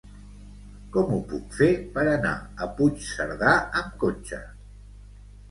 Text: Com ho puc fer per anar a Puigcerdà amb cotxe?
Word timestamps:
Com 0.95 1.11
ho 1.15 1.19
puc 1.31 1.53
fer 1.57 1.67
per 1.97 2.05
anar 2.13 2.33
a 2.67 2.69
Puigcerdà 2.81 3.53
amb 3.83 3.95
cotxe? 4.07 4.43